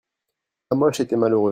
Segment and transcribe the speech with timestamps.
[0.71, 1.49] Hamoche etait malheureux.